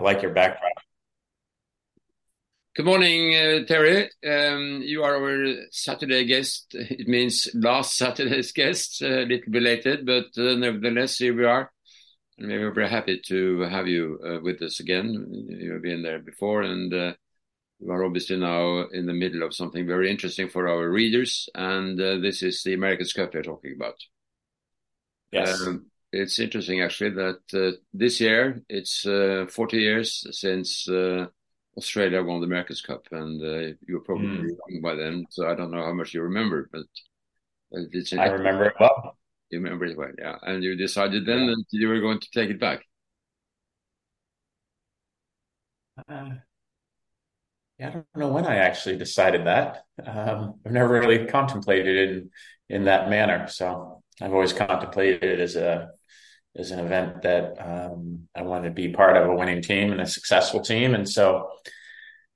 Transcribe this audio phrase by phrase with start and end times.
[0.00, 0.72] I like your background.
[2.74, 4.08] Good morning, uh, Terry.
[4.26, 6.68] Um, you are our Saturday guest.
[6.72, 11.70] It means last Saturday's guest, a little belated, but uh, nevertheless, here we are.
[12.38, 15.26] And we're very happy to have you uh, with us again.
[15.50, 17.12] You've been there before, and uh,
[17.78, 21.46] you are obviously now in the middle of something very interesting for our readers.
[21.54, 23.96] And uh, this is the America's Cup we're talking about.
[25.30, 25.60] Yes.
[25.60, 30.88] Um, it's interesting, actually, that uh, this year it's 40 years since
[31.76, 34.56] Australia won the America's Cup, and uh, you were probably mm.
[34.68, 36.82] young by then, so I don't know how much you remember, but
[37.72, 39.16] it's I remember it well.
[39.50, 40.36] You remember it well, yeah.
[40.42, 41.54] And you decided then yeah.
[41.54, 42.84] that you were going to take it back.
[46.08, 46.30] Uh,
[47.78, 49.84] yeah, I don't know when I actually decided that.
[50.04, 52.30] Um, I've never really contemplated it in
[52.68, 55.90] in that manner, so I've always contemplated it as a
[56.54, 60.00] is an event that um, I wanted to be part of a winning team and
[60.00, 60.94] a successful team.
[60.94, 61.48] And so,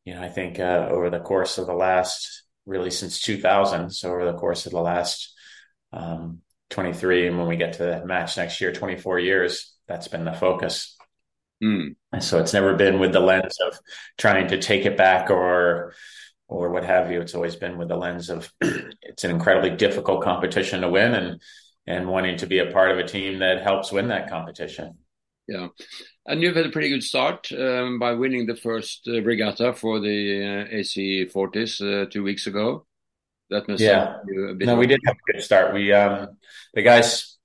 [0.04, 4.10] you know, I think uh, over the course of the last, really since 2000, so
[4.10, 5.34] over the course of the last
[5.92, 10.24] um, 23, and when we get to the match next year, 24 years, that's been
[10.24, 10.96] the focus.
[11.62, 11.96] Mm.
[12.12, 13.78] And so it's never been with the lens of
[14.16, 15.94] trying to take it back or
[16.46, 17.20] or what have you.
[17.20, 21.40] It's always been with the lens of it's an incredibly difficult competition to win and
[21.86, 24.98] and wanting to be a part of a team that helps win that competition.
[25.46, 25.68] Yeah,
[26.26, 30.00] and you've had a pretty good start um, by winning the first uh, regatta for
[30.00, 32.86] the uh, AC40s uh, two weeks ago.
[33.50, 34.16] That must yeah.
[34.26, 35.74] no, we did have a good start.
[35.74, 36.38] We um,
[36.72, 37.36] the guys,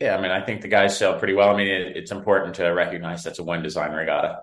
[0.00, 1.50] yeah, I mean, I think the guys sailed pretty well.
[1.50, 4.40] I mean, it, it's important to recognize that's a one design regatta,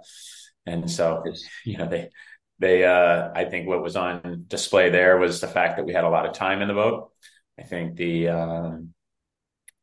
[0.68, 1.24] and so
[1.66, 2.10] you know they
[2.60, 6.04] they uh, I think what was on display there was the fact that we had
[6.04, 7.12] a lot of time in the boat.
[7.58, 8.94] I think the um,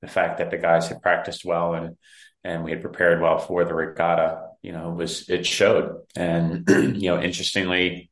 [0.03, 1.97] the fact that the guys had practiced well and
[2.45, 6.03] and we had prepared well for the regatta, you know, was it showed.
[6.15, 8.11] And you know, interestingly,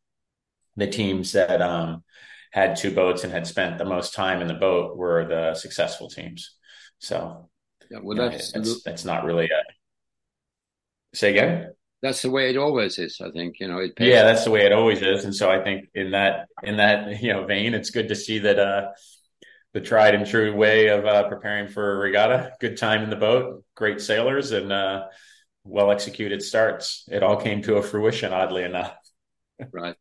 [0.76, 2.02] the teams that um,
[2.50, 6.08] had two boats and had spent the most time in the boat were the successful
[6.08, 6.56] teams.
[6.98, 7.48] So,
[7.90, 11.16] yeah, well, that's, know, that's, that's not really a.
[11.16, 11.72] Say again.
[12.02, 13.20] That's the way it always is.
[13.20, 13.92] I think you know it.
[13.98, 17.22] yeah, that's the way it always is, and so I think in that in that
[17.22, 18.88] you know vein, it's good to see that uh,
[19.74, 22.52] the tried and true way of uh, preparing for a regatta.
[22.60, 25.06] Good time in the boat, great sailors, and uh,
[25.64, 27.04] well executed starts.
[27.10, 28.96] It all came to a fruition, oddly enough.
[29.72, 29.96] right.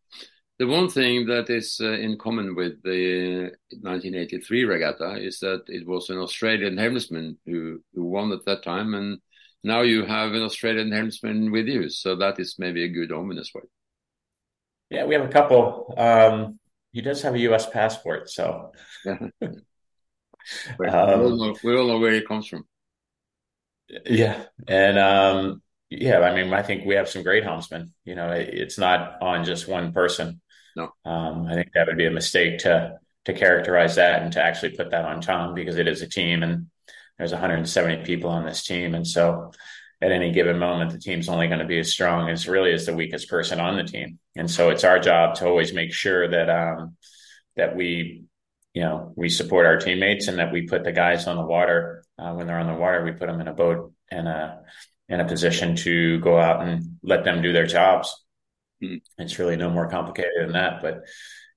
[0.59, 3.51] The one thing that is uh, in common with the
[3.81, 8.94] 1983 regatta is that it was an Australian helmsman who, who won at that time,
[8.94, 9.19] and
[9.63, 11.89] now you have an Australian helmsman with you.
[11.89, 13.63] So that is maybe a good omen as well.
[14.91, 15.95] Yeah, we have a couple.
[15.97, 16.59] Um,
[16.93, 17.69] he does have a U.S.
[17.69, 18.71] passport, so
[19.07, 19.31] um,
[20.79, 22.65] we, all know, we all know where he comes from.
[24.05, 27.93] Yeah, and um, yeah, I mean, I think we have some great helmsmen.
[28.05, 30.39] You know, it, it's not on just one person.
[30.75, 34.43] No, um, I think that would be a mistake to to characterize that and to
[34.43, 36.67] actually put that on Tom because it is a team and
[37.17, 39.51] there's 170 people on this team, and so
[40.03, 42.85] at any given moment, the team's only going to be as strong as really as
[42.85, 44.19] the weakest person on the team.
[44.35, 46.97] And so it's our job to always make sure that um,
[47.55, 48.25] that we,
[48.73, 52.03] you know, we support our teammates and that we put the guys on the water
[52.19, 53.01] uh, when they're on the water.
[53.01, 54.59] We put them in a boat and a
[55.07, 58.13] in a position to go out and let them do their jobs.
[58.83, 59.21] Mm-hmm.
[59.21, 60.81] It's really no more complicated than that.
[60.81, 61.03] But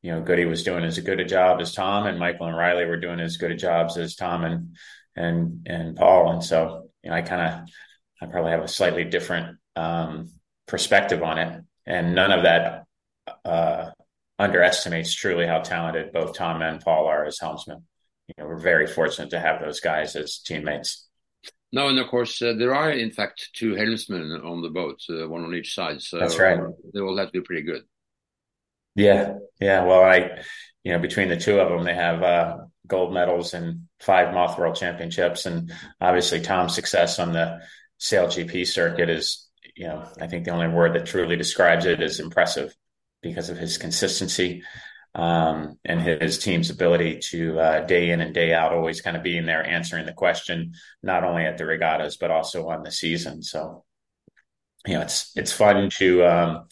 [0.02, 2.84] you know, Goody was doing as good a job as Tom, and Michael and Riley
[2.84, 4.76] were doing as good a jobs as Tom and
[5.16, 6.30] and and Paul.
[6.30, 7.68] And so you know, I kind of
[8.20, 10.30] I probably have a slightly different um,
[10.66, 12.84] perspective on it, and none of that
[13.44, 13.90] uh,
[14.38, 17.82] underestimates truly how talented both Tom and Paul are as helmsmen.
[18.28, 21.06] You know, we're very fortunate to have those guys as teammates.
[21.72, 25.28] No, and of course uh, there are in fact two helmsmen on the boat, uh,
[25.28, 26.00] one on each side.
[26.00, 26.58] So that's right.
[26.94, 27.82] They all have to be pretty good.
[28.94, 29.84] Yeah, yeah.
[29.84, 30.42] Well, I,
[30.84, 32.56] you know, between the two of them, they have uh,
[32.86, 37.60] gold medals and five Moth World Championships, and obviously Tom's success on the
[38.00, 42.20] SailGP circuit is, you know, I think the only word that truly describes it is
[42.20, 42.74] impressive
[43.22, 44.62] because of his consistency
[45.14, 49.22] um, and his team's ability to uh, day in and day out always kind of
[49.22, 53.42] being there answering the question, not only at the regattas but also on the season.
[53.42, 53.84] So,
[54.86, 56.68] you know, it's it's fun to um,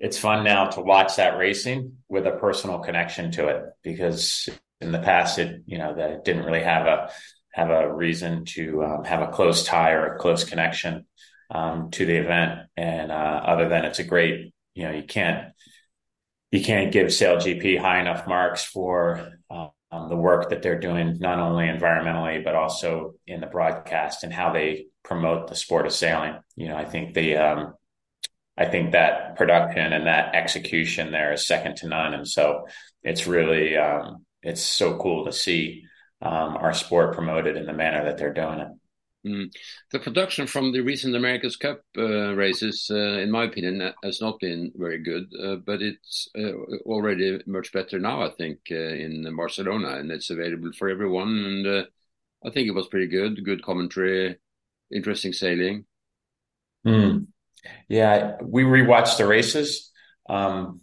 [0.00, 4.48] it's fun now to watch that racing with a personal connection to it because
[4.80, 7.10] in the past it you know that it didn't really have a
[7.56, 11.06] have a reason to um, have a close tie or a close connection
[11.50, 12.68] um, to the event.
[12.76, 15.52] And uh, other than it's a great, you know, you can't
[16.50, 19.70] you can't give SailGP high enough marks for um,
[20.10, 24.52] the work that they're doing, not only environmentally but also in the broadcast and how
[24.52, 26.34] they promote the sport of sailing.
[26.56, 27.74] You know, I think the um,
[28.58, 32.12] I think that production and that execution there is second to none.
[32.12, 32.66] And so
[33.02, 35.84] it's really um, it's so cool to see
[36.22, 38.68] um, our sport promoted in the manner that they're doing it.
[39.26, 39.52] Mm.
[39.90, 44.38] The production from the recent America's Cup uh, races, uh, in my opinion, has not
[44.38, 46.52] been very good, uh, but it's uh,
[46.84, 51.28] already much better now, I think, uh, in Barcelona, and it's available for everyone.
[51.28, 51.84] And uh,
[52.44, 54.36] I think it was pretty good, good commentary,
[54.92, 55.86] interesting sailing.
[56.86, 57.26] Mm.
[57.88, 59.90] Yeah, we rewatched the races
[60.28, 60.82] um,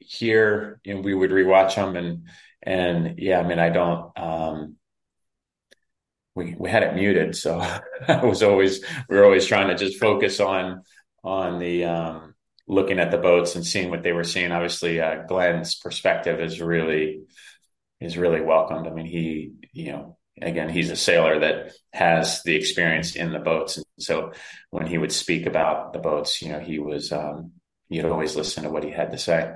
[0.00, 2.24] here, and we would rewatch them, and
[2.62, 4.16] and yeah, I mean, I don't.
[4.18, 4.76] Um,
[6.34, 7.58] we we had it muted, so
[8.08, 10.82] I was always we were always trying to just focus on
[11.24, 12.34] on the um,
[12.66, 14.52] looking at the boats and seeing what they were seeing.
[14.52, 17.22] Obviously, uh, Glenn's perspective is really
[18.00, 18.86] is really welcomed.
[18.86, 23.38] I mean, he you know again he's a sailor that has the experience in the
[23.38, 24.32] boats, and so
[24.70, 27.52] when he would speak about the boats, you know, he was um,
[27.88, 29.52] you'd always listen to what he had to say.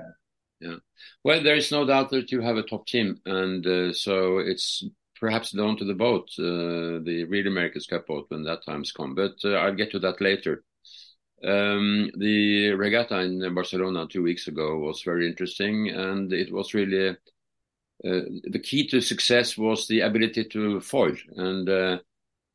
[0.59, 0.77] Yeah,
[1.23, 4.83] well, there is no doubt that you have a top team, and uh, so it's
[5.19, 9.13] perhaps down to the boat, uh, the Real America's Cup boat, when that time's come.
[9.13, 10.63] But uh, I'll get to that later.
[11.43, 17.09] Um, the regatta in Barcelona two weeks ago was very interesting, and it was really
[17.09, 17.15] uh,
[18.03, 21.99] the key to success was the ability to foil, and uh,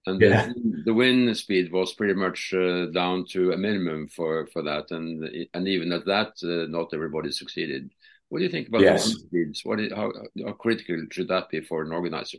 [0.07, 0.47] and yeah.
[0.47, 4.91] the, the, wind speed was pretty much uh, down to a minimum for for that,
[4.91, 7.91] and and even at that, uh, not everybody succeeded.
[8.29, 9.05] What do you think about yes.
[9.05, 9.61] the wind speeds?
[9.65, 10.11] What is, how,
[10.45, 12.39] how critical should that be for an organizer?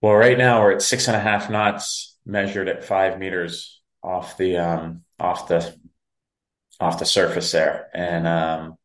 [0.00, 4.36] Well, right now we're at six and a half knots measured at five meters off
[4.36, 5.74] the um, off the
[6.80, 8.76] off the surface there, and um,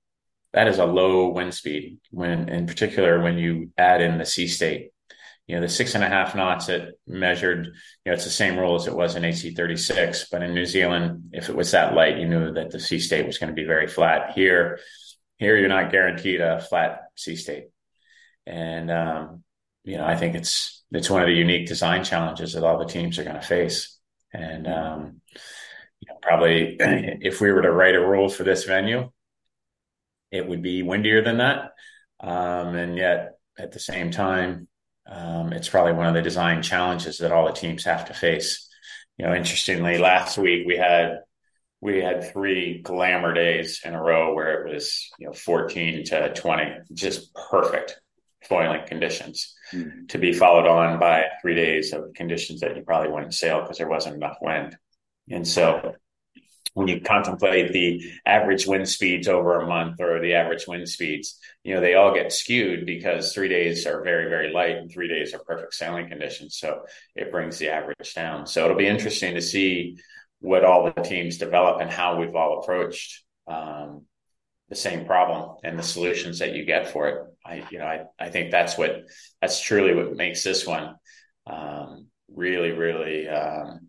[0.54, 2.00] that is a low wind speed.
[2.12, 4.92] When, in particular, when you add in the sea state,
[5.50, 7.66] you know the six and a half knots it measured.
[7.66, 7.72] You
[8.06, 10.68] know, it's the same rule as it was in AC thirty six, but in New
[10.68, 13.56] Zealand, if it was that light, you knew that the sea state was going to
[13.56, 14.34] be very flat.
[14.36, 14.78] Here,
[15.40, 17.70] here you're not guaranteed a flat sea state,
[18.46, 19.44] and um,
[19.84, 22.86] you know I think it's it's one of the unique design challenges that all the
[22.86, 23.98] teams are going to face.
[24.32, 25.22] And um,
[26.00, 29.10] you know, probably if we were to write a rule for this venue,
[30.32, 31.72] it would be windier than that.
[32.20, 34.68] Um, and yet, at the same time,
[35.10, 38.70] um, it's probably one of the design challenges that all the teams have to face.
[39.18, 41.20] You know, interestingly, last week we had
[41.82, 46.34] we had three glamour days in a row where it was you know 14 to
[46.34, 48.00] 20, just perfect
[48.48, 50.06] foiling conditions mm-hmm.
[50.08, 53.78] to be followed on by three days of conditions that you probably wouldn't sail because
[53.78, 54.78] there wasn't enough wind.
[55.30, 55.96] And so
[56.80, 61.38] when you contemplate the average wind speeds over a month or the average wind speeds,
[61.62, 65.10] you know, they all get skewed because three days are very, very light and three
[65.10, 66.56] days are perfect sailing conditions.
[66.58, 66.84] So
[67.18, 68.48] it brings the average down.
[68.48, 69.98] So it'll be interesting to see
[70.40, 74.06] what all the teams develop and how we've all approached um,
[74.70, 77.18] the same problem and the solutions that you get for it.
[77.46, 79.02] I, you know, I, I think that's what,
[79.42, 80.96] that's truly what makes this one
[81.46, 83.89] um, really, really um,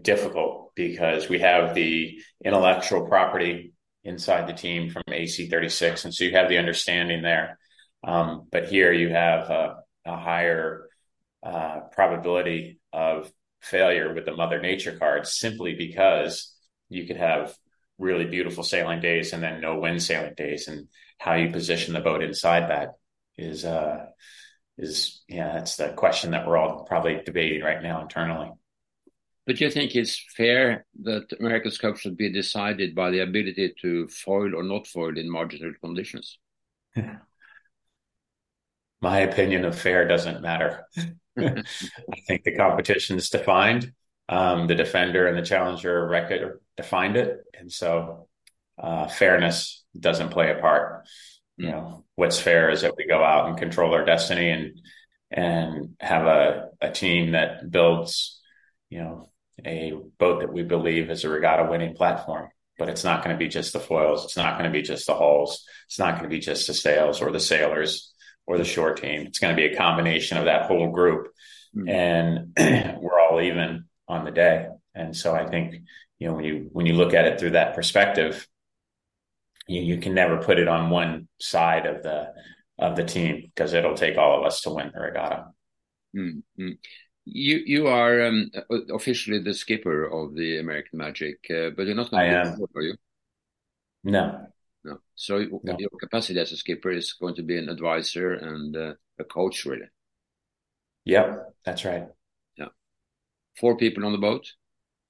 [0.00, 3.72] difficult because we have the intellectual property
[4.04, 6.04] inside the team from AC 36.
[6.04, 7.58] And so you have the understanding there.
[8.04, 10.88] Um, but here you have a, a higher
[11.42, 13.30] uh, probability of
[13.60, 16.54] failure with the Mother Nature cards simply because
[16.88, 17.56] you could have
[17.98, 20.88] really beautiful sailing days and then no wind sailing days and
[21.18, 22.94] how you position the boat inside that
[23.38, 24.06] is uh
[24.76, 28.50] is yeah that's the question that we're all probably debating right now internally
[29.46, 34.08] but you think it's fair that America's Cup should be decided by the ability to
[34.08, 36.38] foil or not foil in marginal conditions?
[39.00, 40.86] My opinion of fair doesn't matter.
[41.36, 41.64] I
[42.28, 43.92] think the competition is defined
[44.28, 48.28] um, the defender and the challenger record defined it, and so
[48.78, 51.06] uh, fairness doesn't play a part.
[51.56, 54.80] You know, what's fair is that we go out and control our destiny and
[55.30, 58.40] and have a, a team that builds,
[58.90, 59.31] you know,
[59.64, 62.48] a boat that we believe is a regatta winning platform.
[62.78, 64.24] But it's not going to be just the foils.
[64.24, 65.64] It's not going to be just the hulls.
[65.86, 68.12] It's not going to be just the sails or the sailors
[68.46, 69.22] or the shore team.
[69.26, 71.28] It's going to be a combination of that whole group.
[71.76, 71.88] Mm-hmm.
[72.58, 74.68] And we're all even on the day.
[74.94, 75.82] And so I think,
[76.18, 78.46] you know, when you when you look at it through that perspective,
[79.66, 82.32] you, you can never put it on one side of the
[82.78, 85.46] of the team because it'll take all of us to win the regatta.
[86.16, 86.70] Mm-hmm.
[87.24, 88.50] You you are um,
[88.90, 92.82] officially the skipper of the American Magic, uh, but you're not going to be are
[92.82, 92.94] you?
[94.02, 94.46] No.
[94.84, 94.98] No.
[95.14, 95.76] So no.
[95.78, 99.64] your capacity as a skipper is going to be an advisor and uh, a coach,
[99.64, 99.86] really.
[101.04, 102.06] Yep, that's right
[102.56, 102.68] Yeah.
[103.58, 104.46] four people on the boat?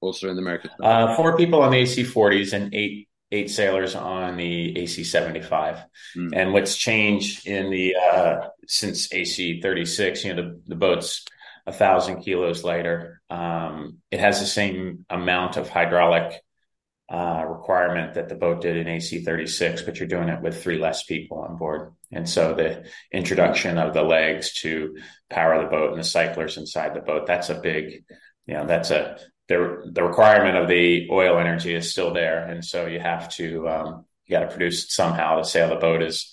[0.03, 0.71] also in the American?
[0.83, 5.83] Uh, four people on the AC40s and eight eight sailors on the AC75.
[6.17, 6.31] Mm.
[6.35, 11.25] And what's changed in the uh, since AC36, you know, the, the boat's
[11.67, 13.21] a thousand kilos lighter.
[13.31, 16.41] Um, it has the same amount of hydraulic
[17.09, 21.05] uh, requirement that the boat did in AC36, but you're doing it with three less
[21.05, 21.93] people on board.
[22.11, 24.97] And so the introduction of the legs to
[25.29, 28.05] power the boat and the cyclers inside the boat, that's a big,
[28.47, 32.65] you know, that's a the the requirement of the oil energy is still there, and
[32.65, 36.31] so you have to um, you got to produce somehow to sail the boat as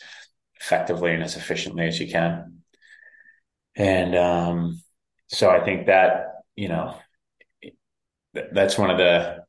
[0.61, 2.61] effectively and as efficiently as you can.
[3.75, 4.81] And um,
[5.29, 6.95] so I think that you know
[8.51, 9.43] that's one of the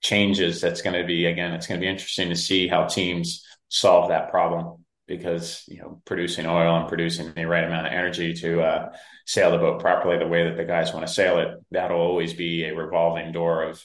[0.00, 3.44] changes that's going to be again it's going to be interesting to see how teams
[3.68, 8.34] solve that problem because you know producing oil and producing the right amount of energy
[8.34, 8.92] to uh,
[9.26, 12.34] sail the boat properly the way that the guys want to sail it that'll always
[12.34, 13.82] be a revolving door of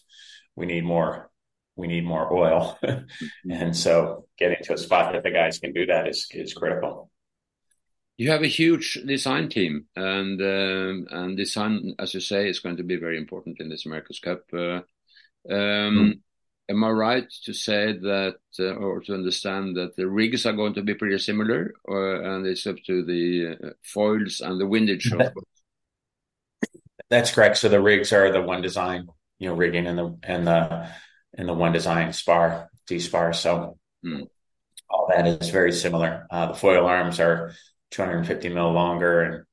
[0.55, 1.29] we need more
[1.79, 2.77] we need more oil.
[3.49, 7.09] And so getting to a spot that the guys can do that is is critical
[8.19, 12.77] you have a huge design team and um, and design as you say is going
[12.77, 14.81] to be very important in this america's cup uh,
[15.49, 16.13] um, mm
[16.69, 20.75] am I right to say that, uh, or to understand that the rigs are going
[20.75, 25.11] to be pretty similar, or, and it's up to the uh, foils and the windage?
[27.09, 27.57] That's correct.
[27.57, 29.07] So the rigs are the one design,
[29.39, 30.89] you know, rigging and the and the
[31.33, 33.33] and the one design spar, D spar.
[33.33, 34.27] So mm.
[34.87, 36.27] all that is very similar.
[36.29, 37.53] Uh, the foil arms are
[37.91, 39.43] 250 mil longer, and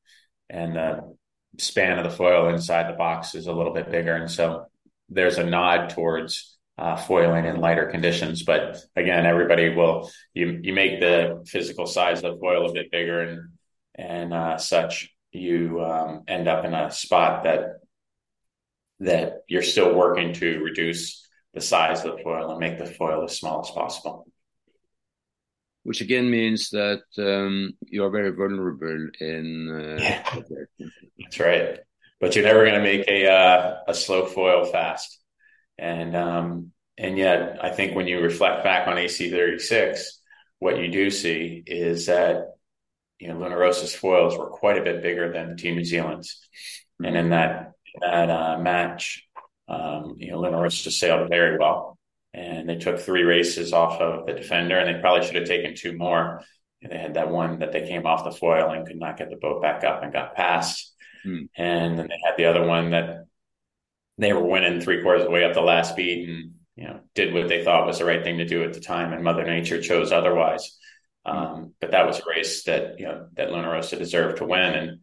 [0.49, 1.17] and the
[1.59, 4.67] span of the foil inside the box is a little bit bigger, and so
[5.09, 8.43] there's a nod towards uh, foiling in lighter conditions.
[8.43, 12.91] But again, everybody will you you make the physical size of the foil a bit
[12.91, 13.49] bigger and
[13.97, 17.81] and uh, such, you um, end up in a spot that
[19.01, 23.25] that you're still working to reduce the size of the foil and make the foil
[23.25, 24.27] as small as possible.
[25.87, 29.71] Which again means that um, you are very vulnerable in.
[29.71, 30.41] Uh, yeah.
[31.21, 31.79] That's right,
[32.21, 35.21] but you're never going to make a uh, a slow foil fast.
[35.79, 40.01] And um, and yet, I think when you reflect back on AC36,
[40.59, 42.57] what you do see is that
[43.21, 46.41] you know Luna Rossa's foils were quite a bit bigger than Team New Zealand's,
[47.05, 49.25] and in that that uh, match,
[49.69, 51.96] um, you know Luna Rossa sailed very well,
[52.37, 55.75] and they took three races off of the defender, and they probably should have taken
[55.75, 56.43] two more.
[56.83, 59.31] And they had that one that they came off the foil and could not get
[59.31, 61.45] the boat back up and got past, hmm.
[61.57, 63.25] and then they had the other one that
[64.19, 67.01] they were winning three quarters of the way up the last beat and you know
[67.15, 69.45] did what they thought was the right thing to do at the time and mother
[69.45, 70.79] nature chose otherwise
[71.25, 74.75] um, but that was a race that you know that Luna Rossa deserved to win
[74.75, 75.01] and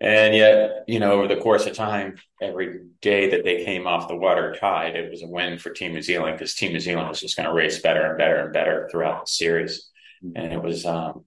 [0.00, 4.08] and yet you know over the course of time every day that they came off
[4.08, 7.08] the water tied it was a win for team new zealand because team new zealand
[7.08, 9.90] was just going to race better and better and better throughout the series
[10.34, 11.24] and it was um,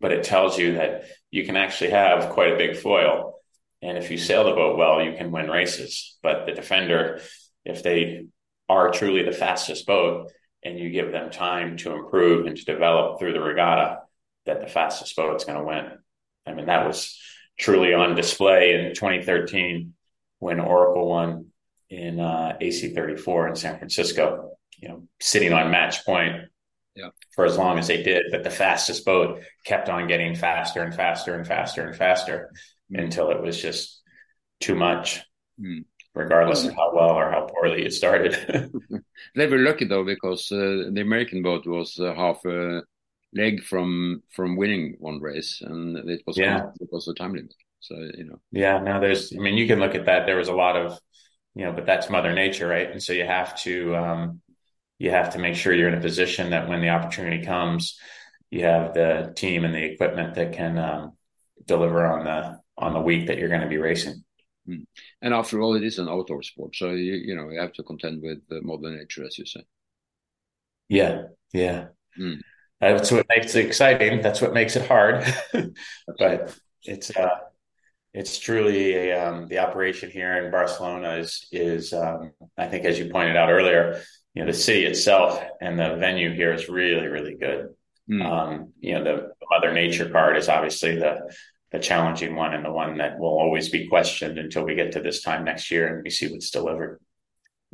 [0.00, 3.34] but it tells you that you can actually have quite a big foil
[3.84, 6.16] and if you sail the boat well, you can win races.
[6.22, 7.20] But the defender,
[7.66, 8.26] if they
[8.66, 13.18] are truly the fastest boat and you give them time to improve and to develop
[13.18, 13.98] through the regatta,
[14.46, 15.98] that the fastest boat's going to win.
[16.46, 17.20] I mean, that was
[17.58, 19.94] truly on display in 2013
[20.38, 21.46] when Oracle won
[21.90, 26.48] in uh, AC34 in San Francisco, you know, sitting on match point
[26.96, 27.08] yeah.
[27.34, 28.26] for as long as they did.
[28.30, 32.50] But the fastest boat kept on getting faster and faster and faster and faster
[32.90, 34.02] until it was just
[34.60, 35.22] too much,
[35.60, 35.84] mm.
[36.14, 38.72] regardless of how well or how poorly it started.
[39.34, 42.82] they were lucky though because uh, the American boat was uh, half a
[43.34, 46.66] leg from from winning one race, and it was yeah.
[46.78, 47.54] because of time limit.
[47.80, 48.78] So you know, yeah.
[48.78, 50.26] Now there's, I mean, you can look at that.
[50.26, 50.98] There was a lot of,
[51.54, 52.90] you know, but that's Mother Nature, right?
[52.90, 54.40] And so you have to um,
[54.98, 57.98] you have to make sure you're in a position that when the opportunity comes,
[58.50, 61.12] you have the team and the equipment that can um,
[61.66, 64.24] deliver on the on the week that you're going to be racing.
[64.66, 64.84] Hmm.
[65.20, 67.82] And after all, it is an outdoor sport, so you you know you have to
[67.82, 69.60] contend with Mother Nature, as you say.
[70.88, 71.86] Yeah, yeah.
[72.18, 72.40] Mm.
[72.92, 74.20] That's what makes it exciting.
[74.20, 75.24] That's what makes it hard.
[76.18, 77.38] but it's uh,
[78.12, 82.98] it's truly a um, the operation here in Barcelona is is um, I think as
[82.98, 84.00] you pointed out earlier,
[84.34, 87.68] you know the city itself and the venue here is really really good.
[88.10, 88.24] Mm.
[88.24, 91.34] Um, you know the Mother Nature part is obviously the
[91.72, 95.00] the challenging one and the one that will always be questioned until we get to
[95.00, 97.00] this time next year and we see what's delivered.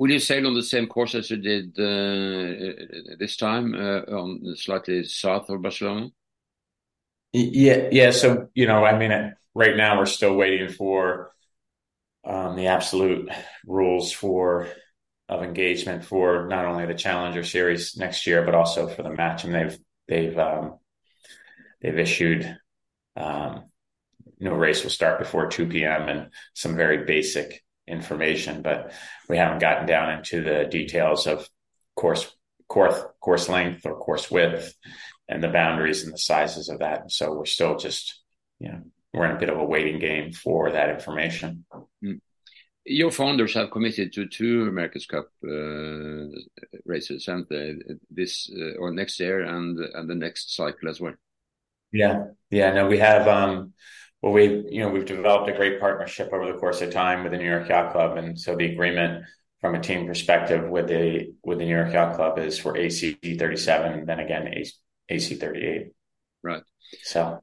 [0.01, 4.57] Will you sail on the same course as you did uh, this time uh, on
[4.57, 6.09] slightly south of Barcelona?
[7.35, 8.11] Yeah, yeah.
[8.11, 11.33] So you know, I mean, right now we're still waiting for
[12.25, 13.29] um, the absolute
[13.67, 14.69] rules for
[15.29, 19.45] of engagement for not only the Challenger Series next year, but also for the match.
[19.45, 19.79] And they've
[20.09, 20.79] they've um,
[21.83, 22.57] they've issued
[23.17, 23.65] um,
[24.39, 26.09] no race will start before 2 p.m.
[26.09, 28.93] and some very basic information, but
[29.29, 31.49] we haven't gotten down into the details of
[31.97, 32.31] course
[32.69, 34.75] course course length or course width
[35.29, 37.03] and the boundaries and the sizes of that.
[37.03, 38.21] And So we're still just
[38.59, 38.83] you know
[39.13, 41.65] we're in a bit of a waiting game for that information.
[42.05, 42.21] Mm.
[42.87, 46.27] Your founders have committed to two America's Cup uh,
[46.87, 47.47] races, and
[48.11, 51.15] this uh, or next year and and the next cycle as well.
[51.93, 52.73] Yeah, yeah.
[52.73, 53.29] No, we have.
[53.29, 53.75] Um,
[54.23, 57.33] well, we you know we've developed a great partnership over the course of time with
[57.33, 59.25] the New York Yacht Club, and so the agreement
[59.61, 63.19] from a team perspective with the with the New York Yacht Club is for AC
[63.39, 64.53] thirty seven, and then again
[65.09, 65.93] AC thirty eight.
[66.43, 66.63] Right.
[67.03, 67.41] So,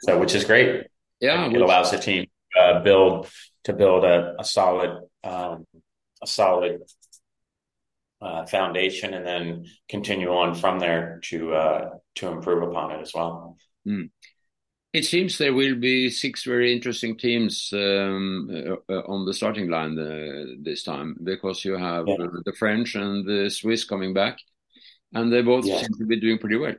[0.00, 0.86] so which is great.
[1.20, 2.26] Yeah, it, it allows the team
[2.58, 3.28] uh, build
[3.64, 5.66] to build a, a solid um,
[6.22, 6.80] a solid
[8.20, 13.12] uh, foundation, and then continue on from there to uh, to improve upon it as
[13.14, 13.56] well.
[13.86, 14.10] Mm.
[14.92, 19.68] It seems there will be six very interesting teams um, uh, uh on the starting
[19.68, 22.26] line uh, this time because you have yeah.
[22.44, 24.38] the French and the Swiss coming back,
[25.12, 25.80] and they both yeah.
[25.80, 26.74] seem to be doing pretty well.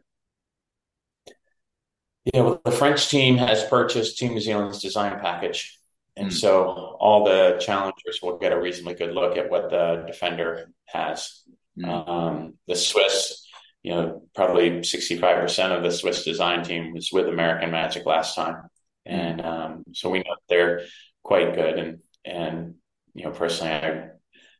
[2.33, 5.79] Yeah, well, the French team has purchased Team New Zealand's design package.
[6.19, 6.33] And mm.
[6.33, 11.43] so all the challengers will get a reasonably good look at what the defender has.
[11.77, 12.09] Mm.
[12.09, 13.38] Um, the Swiss,
[13.83, 18.69] you know, probably 65% of the Swiss design team was with American Magic last time.
[19.07, 19.13] Hmm.
[19.13, 20.81] And um, so we know they're
[21.23, 21.79] quite good.
[21.79, 22.75] And, and,
[23.13, 24.07] you know, personally, I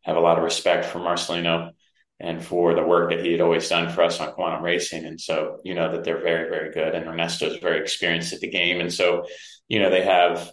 [0.03, 1.71] have a lot of respect for Marcelino
[2.19, 5.05] and for the work that he had always done for us on quantum racing.
[5.05, 6.95] And so, you know, that they're very, very good.
[6.95, 8.81] And Ernesto's very experienced at the game.
[8.81, 9.25] And so,
[9.67, 10.51] you know, they have,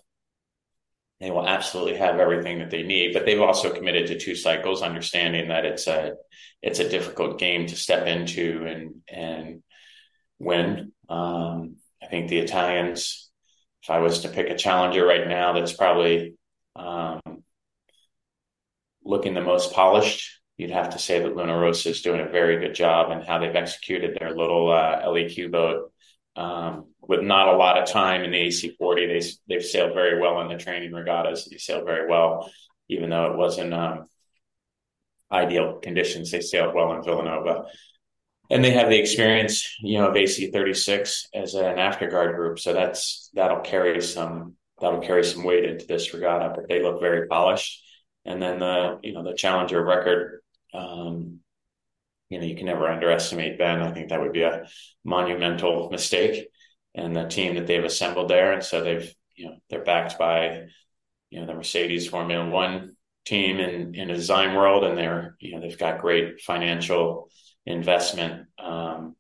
[1.21, 4.83] they will absolutely have everything that they need, but they've also committed to two cycles,
[4.83, 6.13] understanding that it's a,
[6.63, 9.63] it's a difficult game to step into and, and
[10.39, 10.93] win.
[11.09, 13.31] Um, I think the Italians,
[13.83, 16.35] if I was to pick a challenger right now, that's probably,
[16.75, 17.21] um,
[19.03, 22.59] looking the most polished you'd have to say that Luna Rossa is doing a very
[22.59, 25.93] good job and how they've executed their little uh, LEQ boat.
[26.37, 30.41] Um, with not a lot of time in the AC40, they they've sailed very well
[30.43, 31.47] in the training regattas.
[31.47, 32.51] They sailed very well,
[32.89, 34.07] even though it wasn't um,
[35.33, 36.31] ideal conditions.
[36.31, 37.67] They sailed well in Vilanova,
[38.51, 42.59] and they have the experience, you know, of AC36 as an afterguard group.
[42.59, 46.53] So that's that'll carry some that'll carry some weight into this regatta.
[46.55, 47.83] But they look very polished.
[48.25, 50.43] And then the you know the Challenger record
[50.75, 51.41] um,
[52.29, 53.83] you know, you can never underestimate Ben.
[53.83, 54.67] I think that would be a
[55.05, 56.49] monumental mistake.
[56.95, 60.65] And the team that they've assembled there, and so they've, you know, they're backed by,
[61.31, 65.55] you know, the Mercedes Formula One team in in a design world, and they're, you
[65.55, 67.29] know, they've got great financial
[67.67, 69.15] investment um,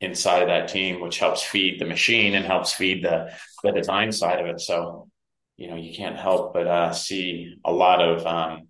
[0.00, 4.10] inside of that team, which helps feed the machine and helps feed the the design
[4.10, 4.60] side of it.
[4.60, 5.08] So,
[5.56, 8.68] you know, you can't help but uh, see a lot of um,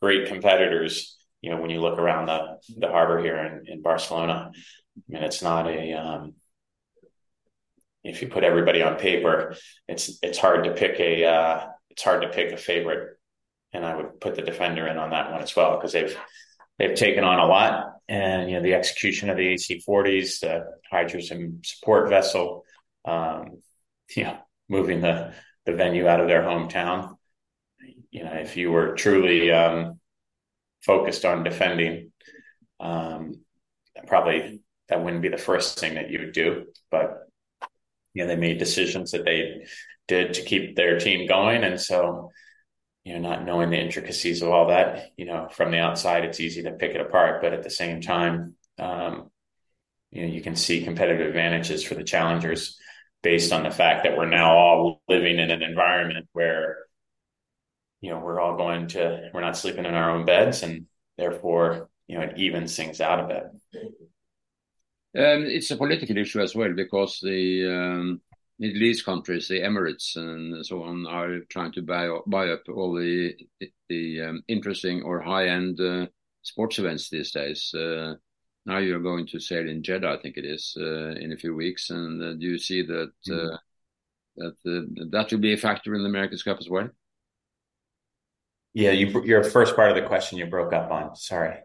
[0.00, 4.52] great competitors you know, when you look around the the harbor here in, in Barcelona,
[4.54, 6.34] I mean, it's not a um,
[8.02, 9.54] if you put everybody on paper,
[9.88, 13.18] it's it's hard to pick a uh, it's hard to pick a favorite,
[13.72, 16.16] and I would put the defender in on that one as well because they've
[16.78, 21.60] they've taken on a lot, and you know the execution of the AC40s, the hydrogen
[21.62, 22.64] support vessel,
[23.04, 23.62] um,
[24.16, 25.32] you know, moving the
[25.66, 27.16] the venue out of their hometown.
[28.10, 29.99] You know, if you were truly um,
[30.82, 32.12] focused on defending,
[32.78, 33.40] um,
[34.06, 36.66] probably that wouldn't be the first thing that you would do.
[36.90, 37.28] But
[38.14, 39.66] you know, they made decisions that they
[40.08, 42.30] did to keep their team going, and so
[43.04, 46.40] you know, not knowing the intricacies of all that, you know, from the outside, it's
[46.40, 47.40] easy to pick it apart.
[47.40, 49.30] But at the same time, um,
[50.10, 52.78] you know, you can see competitive advantages for the challengers
[53.22, 56.78] based on the fact that we're now all living in an environment where
[58.00, 60.86] you know, we're all going to, we're not sleeping in our own beds, and
[61.18, 63.82] therefore, you know, it evens things out a bit.
[65.12, 68.20] Um, it's a political issue as well because the um,
[68.60, 72.94] Middle East countries, the Emirates and so on, are trying to buy buy up all
[72.94, 73.34] the
[73.88, 76.06] the um, interesting or high end uh,
[76.42, 77.74] sports events these days.
[77.74, 78.14] Uh,
[78.66, 81.54] now you're going to sail in Jeddah, I think it is, uh, in a few
[81.54, 83.58] weeks, and uh, do you see that mm.
[84.36, 86.88] that uh, that will be a factor in the America's Cup as well?
[88.72, 91.16] Yeah, you, your first part of the question you broke up on.
[91.16, 91.56] Sorry.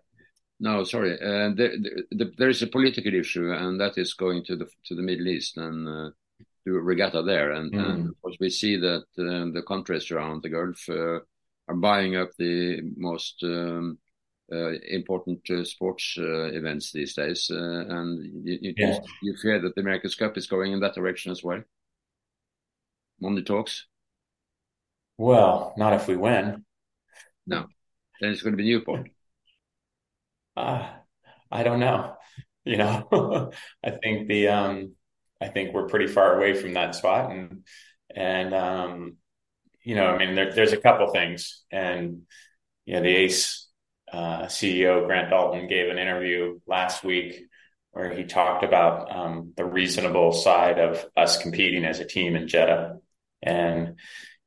[0.59, 1.13] No, sorry.
[1.13, 1.75] Uh, there,
[2.11, 5.27] there, there is a political issue, and that is going to the to the Middle
[5.27, 6.09] East and uh,
[6.65, 7.51] do a regatta there.
[7.51, 7.89] And, mm.
[7.89, 11.19] and of course, we see that uh, the countries around the Gulf uh,
[11.67, 13.99] are buying up the most um,
[14.51, 18.99] uh, important uh, sports uh, events these days, and you, you, yeah.
[19.21, 21.61] you, fear that the America's Cup is going in that direction as well.
[23.23, 23.85] On the talks.
[25.17, 26.64] Well, not if we win.
[27.47, 27.67] No,
[28.21, 29.09] then it's going to be Newport.
[30.55, 30.89] Uh,
[31.51, 32.15] I don't know.
[32.67, 33.51] You know,
[33.85, 34.93] I think the um,
[35.39, 37.63] I think we're pretty far away from that spot, and
[38.15, 39.17] and um,
[39.83, 42.23] you know, I mean, there, there's a couple things, and
[42.85, 43.67] you know, the Ace
[44.11, 47.43] uh, CEO Grant Dalton gave an interview last week
[47.91, 52.47] where he talked about um, the reasonable side of us competing as a team in
[52.47, 52.97] Jeddah,
[53.43, 53.97] and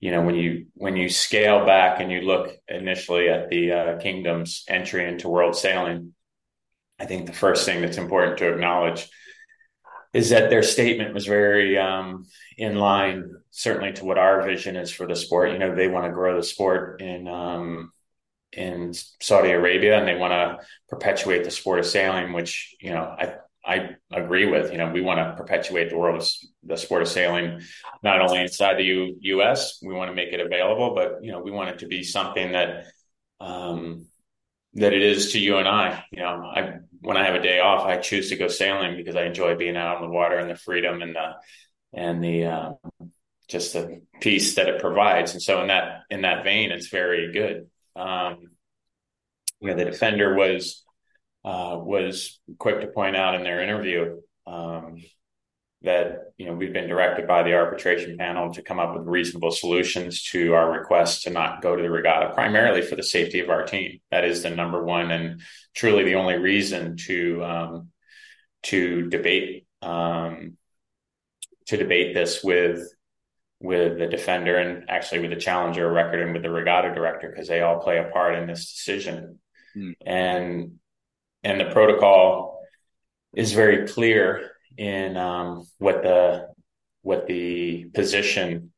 [0.01, 3.99] you know when you when you scale back and you look initially at the uh,
[3.99, 6.15] kingdom's entry into world sailing,
[6.99, 9.09] I think the first thing that's important to acknowledge
[10.13, 12.25] is that their statement was very um,
[12.57, 15.53] in line, certainly to what our vision is for the sport.
[15.53, 17.93] You know, they want to grow the sport in um,
[18.53, 23.03] in Saudi Arabia, and they want to perpetuate the sport of sailing, which you know
[23.03, 23.35] I
[23.69, 24.73] I agree with.
[24.73, 26.29] You know, we want to perpetuate the world of
[26.65, 27.61] the sport of sailing,
[28.03, 29.79] not only inside the U- U.S.
[29.83, 32.53] We want to make it available, but you know, we want it to be something
[32.53, 32.87] that
[33.41, 34.07] um,
[34.75, 36.03] that it is to you and I.
[36.11, 39.17] You know, I when I have a day off, I choose to go sailing because
[39.17, 41.33] I enjoy being out on the water and the freedom and the
[41.93, 42.73] and the uh,
[43.49, 45.33] just the peace that it provides.
[45.33, 47.69] And so in that in that vein, it's very good.
[47.95, 48.49] Um,
[49.61, 50.85] you know, the defender was
[51.45, 54.97] uh, was quick to point out in their interview um,
[55.83, 59.53] that you know we've been directed by the arbitration panel to come up with reasonable
[59.53, 63.51] solutions to our request to not go to the regatta, primarily for the safety of
[63.51, 64.01] our team.
[64.11, 65.41] That is the number one and
[65.75, 67.89] truly the only reason to um,
[68.65, 70.57] to debate um,
[71.67, 72.93] to debate this with
[73.61, 77.49] with the defender and actually with the challenger record and with the regatta director because
[77.49, 79.39] they all play a part in this decision.
[79.77, 79.95] Mm.
[80.05, 80.79] And
[81.49, 82.61] and the protocol
[83.33, 86.49] is very clear in um, what the
[87.03, 88.73] what the position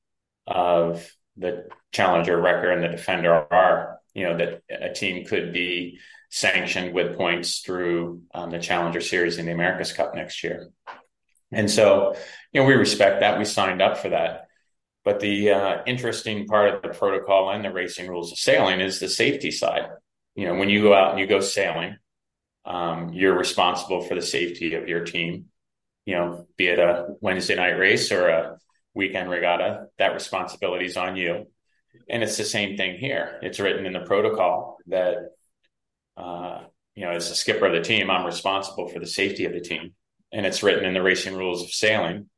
[0.46, 3.98] of the challenger record and the defender are.
[4.14, 5.98] You know that a team could be
[6.30, 10.70] sanctioned with points through um, the Challenger Series in the America's Cup next year,
[11.52, 12.14] and so
[12.52, 13.38] you know we respect that.
[13.38, 14.46] We signed up for that.
[15.02, 19.00] But the uh, interesting part of the protocol and the racing rules of sailing is
[19.00, 19.88] the safety side.
[20.34, 21.96] You know, when you go out and you go sailing,
[22.64, 25.50] um, you're responsible for the safety of your team
[26.10, 28.58] you know, be it a Wednesday night race or a
[28.94, 31.46] weekend regatta, that responsibility is on you.
[32.08, 33.38] And it's the same thing here.
[33.42, 35.16] It's written in the protocol that,
[36.16, 36.62] uh,
[36.94, 39.60] you know, as the skipper of the team, I'm responsible for the safety of the
[39.60, 39.94] team.
[40.32, 42.28] And it's written in the racing rules of sailing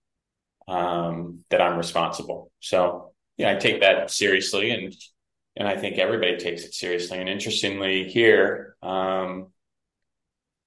[0.69, 2.51] um, that I'm responsible.
[2.61, 4.71] So, yeah, I take that seriously.
[4.71, 4.95] And,
[5.57, 7.19] and I think everybody takes it seriously.
[7.19, 9.52] And interestingly, here, um,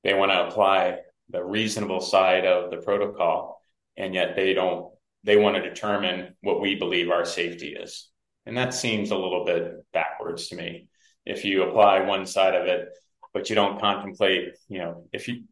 [0.05, 3.59] they want to apply the reasonable side of the protocol,
[3.97, 4.93] and yet they don't.
[5.23, 8.09] They want to determine what we believe our safety is,
[8.45, 10.87] and that seems a little bit backwards to me.
[11.25, 12.89] If you apply one side of it,
[13.33, 15.45] but you don't contemplate, you know, if you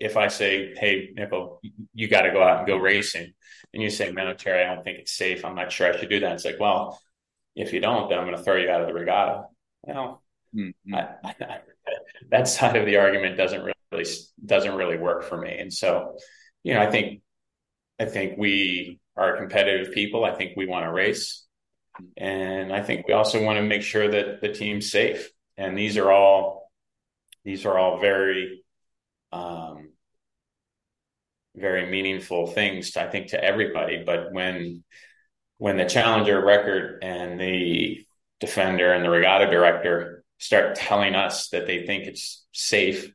[0.00, 1.60] if I say, "Hey, Nickel,
[1.94, 3.32] you got to go out and go racing,"
[3.72, 5.44] and you say, "Man, Terry, I don't think it's safe.
[5.44, 7.00] I'm not sure I should do that." It's like, well,
[7.54, 9.44] if you don't, then I'm going to throw you out of the regatta.
[9.86, 10.20] You know,
[10.52, 10.92] mm-hmm.
[10.92, 11.58] I, I,
[12.32, 14.10] that side of the argument doesn't really really
[14.44, 15.56] doesn't really work for me.
[15.58, 16.16] And so,
[16.62, 17.22] you know, I think
[18.00, 20.24] I think we are competitive people.
[20.24, 21.44] I think we want to race.
[22.16, 25.30] And I think we also want to make sure that the team's safe.
[25.56, 26.70] And these are all
[27.44, 28.64] these are all very
[29.32, 29.90] um,
[31.54, 34.02] very meaningful things I think to everybody.
[34.04, 34.84] But when
[35.58, 38.04] when the challenger record and the
[38.40, 43.12] defender and the regatta director start telling us that they think it's safe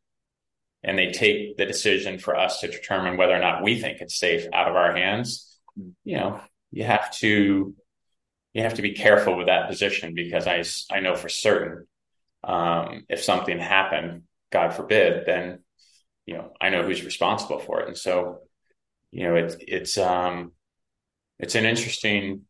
[0.84, 4.20] and they take the decision for us to determine whether or not we think it's
[4.20, 5.60] safe out of our hands,
[6.04, 6.40] you know,
[6.72, 7.76] you have to
[8.54, 10.64] you have to be careful with that position because I
[10.96, 11.88] I know for certain
[12.44, 15.60] um, if something happened, God forbid, then
[16.26, 18.40] you know I know who's responsible for it, and so
[19.12, 20.54] you know it's it's um
[21.40, 22.42] it's an interesting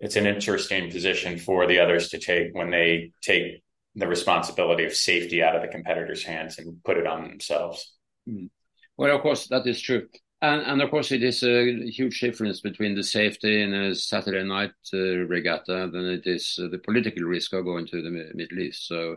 [0.00, 3.62] it's an interesting position for the others to take when they take
[3.94, 7.92] the responsibility of safety out of the competitors' hands and put it on themselves.
[8.28, 8.50] Mm.
[8.96, 10.06] Well, of course, that is true.
[10.42, 14.42] And, and, of course, it is a huge difference between the safety in a Saturday
[14.42, 18.58] night uh, regatta than it is uh, the political risk of going to the Middle
[18.58, 18.86] East.
[18.86, 19.16] So,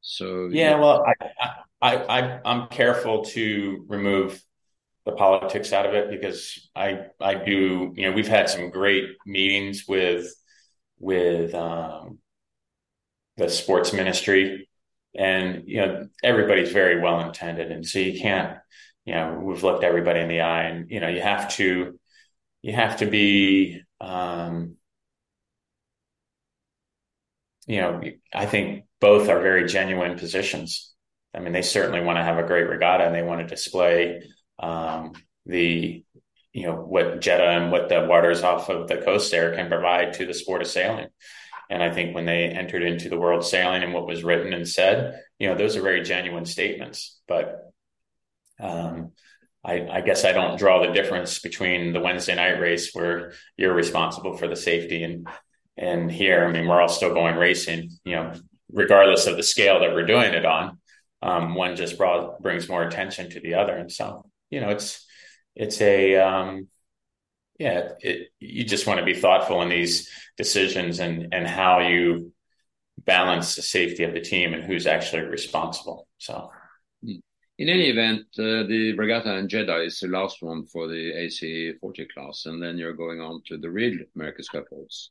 [0.00, 0.80] so yeah, yeah.
[0.80, 1.50] well, I,
[1.82, 4.42] I, I, I'm careful to remove
[5.04, 7.92] the politics out of it because I, I do.
[7.94, 10.34] You know, we've had some great meetings with,
[10.98, 12.18] with um,
[13.36, 14.68] the sports ministry
[15.16, 18.58] and you know everybody's very well intended, and so you can't,
[19.04, 21.98] you know, we've looked everybody in the eye, and you know you have to,
[22.62, 24.76] you have to be, um,
[27.66, 28.00] you know,
[28.34, 30.92] I think both are very genuine positions.
[31.34, 34.22] I mean, they certainly want to have a great regatta, and they want to display
[34.58, 35.12] um,
[35.46, 36.04] the
[36.52, 40.14] you know what Jeddah and what the waters off of the coast there can provide
[40.14, 41.08] to the sport of sailing.
[41.70, 44.68] And I think when they entered into the world sailing and what was written and
[44.68, 47.18] said, you know, those are very genuine statements.
[47.26, 47.72] But
[48.60, 49.12] um,
[49.64, 53.74] I, I, guess I don't draw the difference between the Wednesday night race where you're
[53.74, 55.26] responsible for the safety and
[55.78, 58.32] and here, I mean, we're all still going racing, you know,
[58.72, 60.78] regardless of the scale that we're doing it on.
[61.20, 65.04] Um, one just brought, brings more attention to the other, and so you know, it's
[65.54, 66.68] it's a um,
[67.58, 72.32] yeah, it, you just want to be thoughtful in these decisions and and how you
[72.98, 76.06] balance the safety of the team and who's actually responsible.
[76.18, 76.50] So,
[77.02, 81.74] in any event, uh, the regatta and Jeddah is the last one for the AC
[81.80, 85.10] 40 class, and then you're going on to the real America's Cup holds.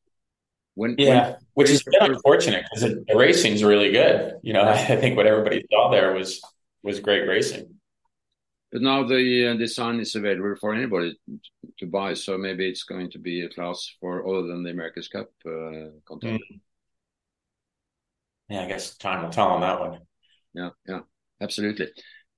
[0.75, 4.33] When, yeah, when, which is unfortunate because the racing's really good.
[4.43, 6.41] You know, I think what everybody saw there was
[6.83, 7.75] was great racing.
[8.75, 11.17] But now the uh, design is available for anybody
[11.79, 15.07] to buy, so maybe it's going to be a class for other than the America's
[15.07, 16.41] Cup uh, content.
[16.51, 16.59] Mm.
[18.49, 19.99] Yeah, I guess time will tell on that one.
[20.53, 20.99] Yeah, yeah,
[21.39, 21.87] absolutely.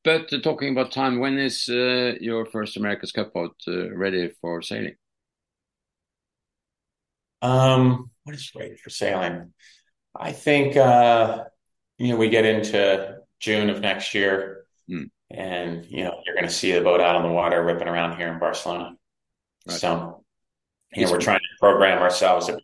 [0.04, 4.30] But uh, talking about time, when is uh, your first America's Cup boat uh, ready
[4.40, 4.94] for sailing?
[7.42, 9.54] Um, what is ready for sailing?
[10.16, 11.46] I think uh,
[11.98, 14.66] you know we get into June of next year.
[14.88, 17.88] Mm and you know you're going to see the boat out on the water ripping
[17.88, 18.96] around here in Barcelona.
[19.68, 19.78] Right.
[19.78, 20.24] So,
[20.94, 22.60] you know, we're trying to program ourselves have,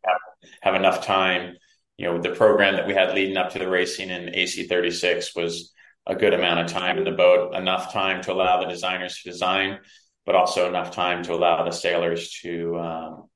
[0.62, 1.56] have enough time.
[1.98, 5.74] You know, the program that we had leading up to the racing in AC36 was
[6.08, 9.30] a good amount of time in the boat, enough time to allow the designers to
[9.30, 9.80] design,
[10.26, 13.30] but also enough time to allow the sailors to um,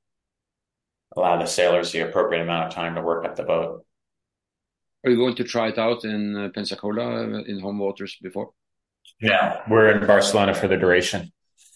[1.15, 3.85] allow the sailors the appropriate amount of time to work at the boat.
[5.05, 8.51] Are you going to try it out in uh, Pensacola uh, in home waters before?
[9.19, 11.31] Yeah, we're in Barcelona for the duration,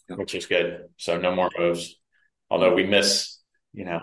[0.10, 0.86] which is good.
[0.98, 1.96] So no more moves.
[2.50, 3.39] Although we miss,
[3.74, 4.02] you know,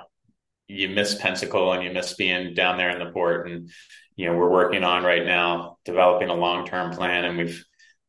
[0.66, 3.48] you miss Pensacola and you miss being down there in the port.
[3.48, 3.70] And,
[4.16, 7.64] you know, we're working on right now developing a long term plan and we've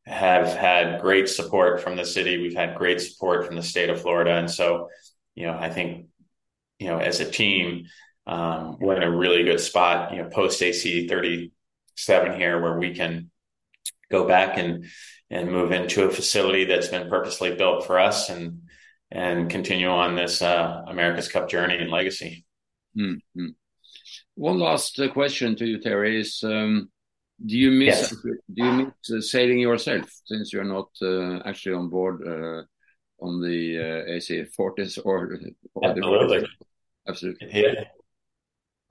[0.06, 2.40] have had great support from the city.
[2.40, 4.32] We've had great support from the state of Florida.
[4.32, 4.88] And so,
[5.34, 6.06] you know, I think,
[6.78, 7.84] you know, as a team,
[8.26, 12.94] um, we're in a really good spot, you know, post AC 37 here where we
[12.94, 13.30] can
[14.10, 14.86] go back and
[15.30, 18.62] and move into a facility that's been purposely built for us and
[19.10, 22.44] and continue on this uh, America's Cup journey and legacy.
[22.96, 23.48] Mm-hmm.
[24.34, 26.90] One last uh, question to you, Terry, is um,
[27.44, 28.16] do you miss yes.
[28.54, 32.62] do you miss uh, sailing yourself since you're not uh, actually on board uh,
[33.24, 35.38] on the uh, AC40s or,
[35.74, 36.48] or absolutely,
[37.08, 37.84] absolutely, yeah.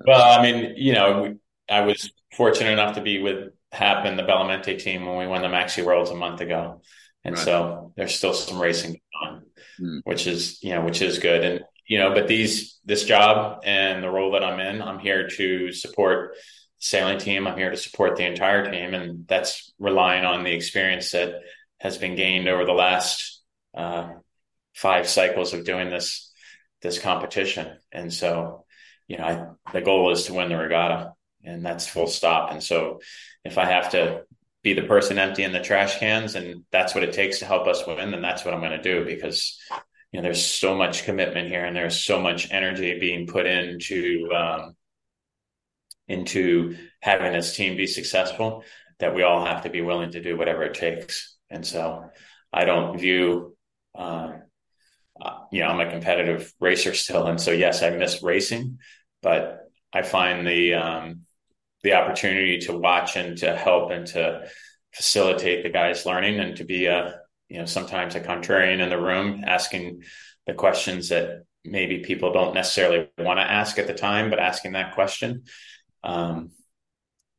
[0.05, 1.35] Well, I mean, you know,
[1.69, 5.27] I was fortunate enough to be with Hap and the Bella Mente team when we
[5.27, 6.81] won the Maxi Worlds a month ago.
[7.23, 7.43] And right.
[7.43, 9.45] so there's still some racing going on,
[9.79, 10.01] mm.
[10.03, 11.43] which is, you know, which is good.
[11.43, 15.27] And, you know, but these, this job and the role that I'm in, I'm here
[15.27, 16.39] to support the
[16.79, 17.47] sailing team.
[17.47, 18.93] I'm here to support the entire team.
[18.93, 21.35] And that's relying on the experience that
[21.79, 23.41] has been gained over the last
[23.75, 24.09] uh,
[24.73, 26.31] five cycles of doing this,
[26.81, 27.77] this competition.
[27.91, 28.65] And so,
[29.07, 32.51] you know, I, the goal is to win the regatta and that's full stop.
[32.51, 33.01] And so
[33.43, 34.23] if I have to
[34.61, 37.85] be the person emptying the trash cans and that's what it takes to help us
[37.87, 39.57] win, then that's what I'm going to do because
[40.11, 44.29] you know there's so much commitment here and there's so much energy being put into
[44.35, 44.75] um,
[46.07, 48.63] into having this team be successful
[48.99, 51.37] that we all have to be willing to do whatever it takes.
[51.49, 52.09] And so
[52.51, 53.55] I don't view
[53.95, 54.33] uh,
[55.21, 57.27] uh, you know, I'm a competitive racer still.
[57.27, 58.79] And so, yes, I miss racing,
[59.21, 61.21] but I find the, um,
[61.83, 64.47] the opportunity to watch and to help and to
[64.93, 68.99] facilitate the guys learning and to be a you know sometimes a contrarian in the
[68.99, 70.03] room asking
[70.47, 74.73] the questions that maybe people don't necessarily want to ask at the time but asking
[74.73, 75.43] that question
[76.03, 76.51] um,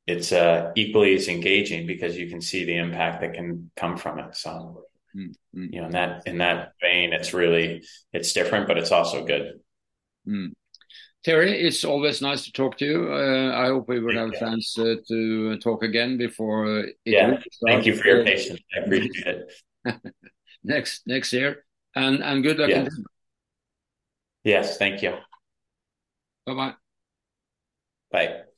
[0.07, 4.19] it's uh, equally as engaging because you can see the impact that can come from
[4.19, 4.85] it so
[5.17, 5.65] mm-hmm.
[5.73, 9.61] you know in that in that vein it's really it's different but it's also good
[10.27, 10.53] mm.
[11.23, 13.13] Terry, it's always nice to talk to you.
[13.13, 16.81] Uh, I hope we will have a chance uh, to talk again before.
[16.81, 18.61] Uh, yeah, thank you for your patience.
[18.75, 19.53] I appreciate it.
[20.65, 22.71] next next year, and and good luck.
[22.71, 22.89] Yes,
[24.45, 25.17] yes thank you.
[26.47, 26.75] Bye bye.
[28.11, 28.50] Bye.